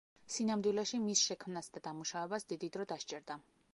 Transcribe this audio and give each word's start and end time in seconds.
სინამდვილეში, 0.35 0.99
მის 1.03 1.21
შექმნას 1.27 1.71
და 1.75 1.83
დამუშავებას 1.89 2.49
დიდი 2.55 2.71
დრო 2.77 2.87
დასჭირდა. 2.93 3.37